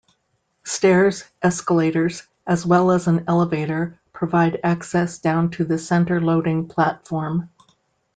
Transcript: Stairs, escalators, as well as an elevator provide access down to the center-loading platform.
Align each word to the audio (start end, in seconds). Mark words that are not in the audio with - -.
Stairs, 0.63 1.25
escalators, 1.43 2.23
as 2.47 2.65
well 2.65 2.89
as 2.89 3.05
an 3.05 3.25
elevator 3.27 3.99
provide 4.13 4.59
access 4.63 5.19
down 5.19 5.51
to 5.51 5.63
the 5.63 5.77
center-loading 5.77 6.67
platform. 6.69 7.51